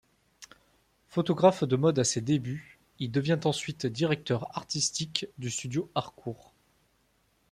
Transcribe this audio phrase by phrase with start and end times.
[1.09, 6.55] Photographe de mode à ses débuts, il devient ensuite directeur artistique du studio Harcourt.